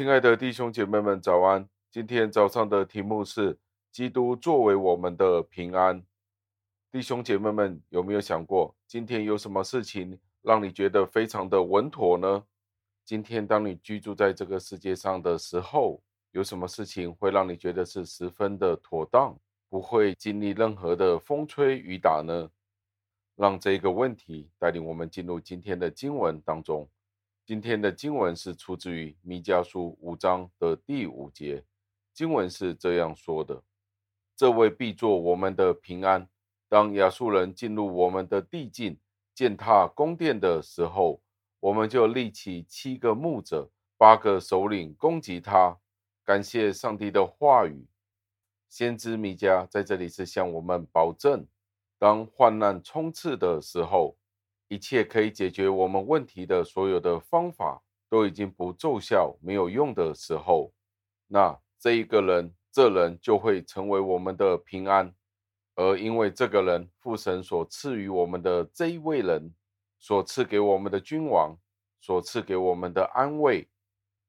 [0.00, 1.68] 亲爱的弟兄姐妹们，早安！
[1.90, 3.58] 今天早上的题目是
[3.92, 6.02] “基督作为我们的平安”。
[6.90, 12.42] 弟兄姐妹们，有没有想过，今天有什么事情让你觉得非常的稳妥呢？
[13.04, 19.38] 今天当你居住在这个世界上的时候，有什么事情会让你觉得是十分的妥当，
[19.68, 22.50] 不会经历任何的风吹雨打呢？
[23.36, 26.88] 让这个问题带领我们进入今天的经文当中。
[27.46, 31.64] 今天的经文是出自于弥迦书五章的第五节，
[32.14, 33.64] 经文是这样说的
[34.36, 36.28] ：“这位必作我们的平安。
[36.68, 38.96] 当亚述人进入我们的地境，
[39.34, 41.20] 践踏宫殿的时候，
[41.58, 45.76] 我们就立起七个牧者、八个首领攻击他。”
[46.22, 47.88] 感谢上帝的话语，
[48.68, 51.44] 先知弥迦在这里是向我们保证：
[51.98, 54.19] 当患难冲刺的时候。
[54.70, 60.72] 一切可以解决我们问题的所有的方法都已经不奏效、没有用的时候，
[61.26, 65.12] 那这一个人，这人就会成为我们的平安。
[65.74, 69.52] 而因为这个人，父神所赐予我们的这一位人，
[69.98, 71.58] 所赐给我们的君王，
[72.00, 73.68] 所赐给我们的安慰，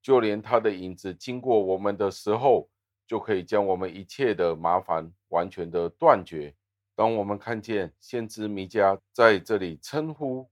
[0.00, 2.70] 就连他的影子经过我们的时候，
[3.06, 6.54] 就可以将我们一切的麻烦完全的断绝。
[7.00, 10.46] 当我们看见先知弥迦在这里称呼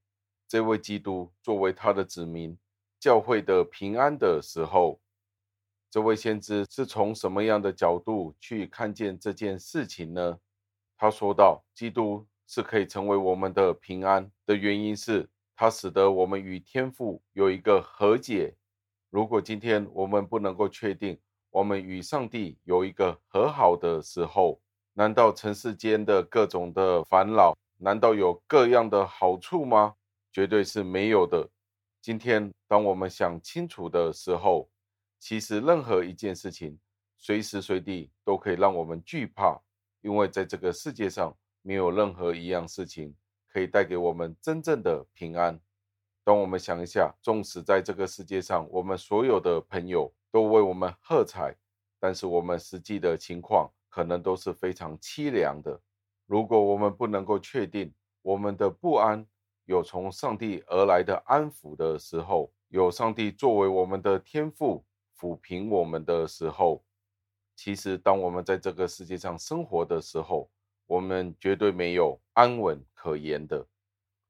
[0.49, 2.57] 这位基督作为他的子民、
[2.99, 4.99] 教会的平安的时候，
[5.91, 10.39] 这位先知是从什么样的角度去看见这件事情呢？
[10.97, 18.57] 他说道：“基督是可以成为我们的平安的原因是，他使得我们与天父有一个和解。
[19.11, 21.21] 如果今天我们不能够确定
[21.51, 24.59] 我们与上帝有一个和好的时候，
[24.99, 29.95] 难道尘世间的各种的烦恼，难道有各样的好处吗？
[30.33, 31.49] 绝对是没有的。
[32.03, 34.69] 今天，当我们想清楚的时候，
[35.21, 36.77] 其实任何一件事情，
[37.17, 39.57] 随时随地都可以让我们惧怕，
[40.01, 41.33] 因为在这个世界上，
[41.63, 43.15] 没有任何一样事情
[43.53, 45.61] 可以带给我们真正的平安。
[46.25, 51.55] 当我们想一下，纵使在这个世界上，我们所有的朋友都为我们喝彩，
[52.01, 55.81] 但是我们实际的情况，可能都是非常凄凉的。
[56.27, 59.27] 如果我们不能够确定我们的不安
[59.65, 64.85] 有从上帝而来的安抚的时候，有上帝作为我们的天父
[65.19, 66.85] 抚平我们的时候，
[67.57, 70.51] 其实当我们在这个世界上生活的时候，
[70.87, 73.67] 我们绝对没有安稳可言的。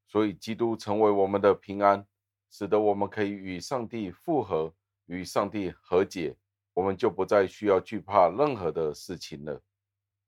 [0.06, 2.06] 所以，基督成为我们的平安，
[2.50, 4.72] 使得我们可以与上帝复合，
[5.06, 6.34] 与上帝和解。
[6.78, 9.60] 我们就不再需要惧怕任何的事情了。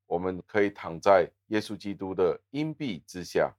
[0.08, 3.54] 我们可以躺在耶稣基督的荫庇之下，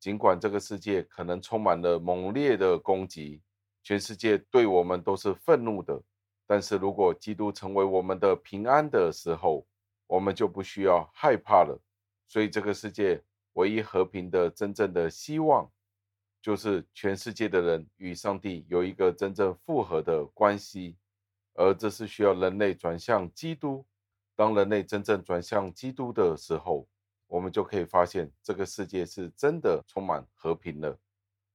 [0.00, 3.42] 尽管这个世界可能充满了猛烈的攻击，
[3.82, 6.02] 全世界对我们都是愤怒的。
[6.46, 9.66] 但是如果基督成为我们的平安的时候，
[10.06, 11.78] 我们就不需要害怕了。
[12.26, 13.22] 所以这个世界
[13.52, 15.70] 唯一和平的真正的希望，
[16.40, 20.96] 就是全世界的人与上帝有一个真正复合的关系。
[21.54, 23.84] 而这是需要人类转向基督。
[24.34, 26.88] 当人类真正转向基督的时候，
[27.26, 30.98] 我们就可以发现这个世界是真的充满和平了。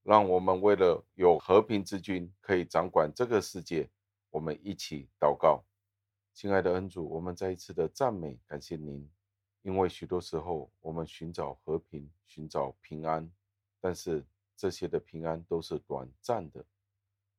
[0.03, 3.89] 让我们为了有和平之君可以掌管这个世界，
[4.29, 5.63] 我们一起祷告。
[6.33, 9.09] 亲爱的恩主，我们再一次的赞美感谢您，
[9.63, 13.29] 因为许多时候我们寻找和平、寻找平安，
[13.81, 14.23] 但是
[14.55, 16.63] 这些的平安都是短暂的，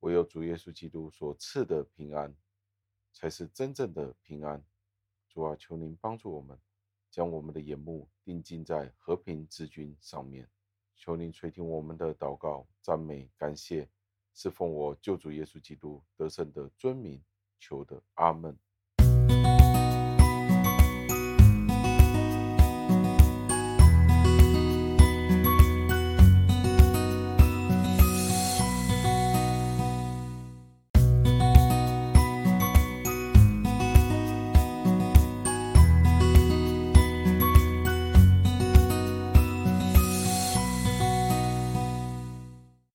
[0.00, 2.34] 唯有主耶稣基督所赐的平安。
[3.18, 4.64] 才是真正的平安。
[5.28, 6.56] 主啊，求您帮助我们，
[7.10, 10.48] 将我们的眼目定睛在和平之君上面。
[10.94, 13.88] 求您垂听我们的祷告、赞美、感谢，
[14.34, 17.20] 侍奉我救主耶稣基督得胜的尊名
[17.58, 18.00] 求的。
[18.14, 18.56] 阿门。